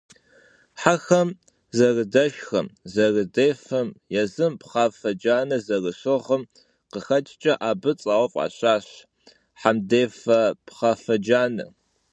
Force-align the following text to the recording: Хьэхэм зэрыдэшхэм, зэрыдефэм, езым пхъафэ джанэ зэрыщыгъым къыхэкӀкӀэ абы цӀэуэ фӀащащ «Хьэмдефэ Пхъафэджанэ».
Хьэхэм 0.81 1.29
зэрыдэшхэм, 1.77 2.67
зэрыдефэм, 2.93 3.87
езым 4.21 4.53
пхъафэ 4.61 5.09
джанэ 5.19 5.57
зэрыщыгъым 5.65 6.43
къыхэкӀкӀэ 6.91 7.53
абы 7.69 7.91
цӀэуэ 7.99 8.27
фӀащащ 8.31 8.87
«Хьэмдефэ 9.61 10.41
Пхъафэджанэ». 10.65 11.65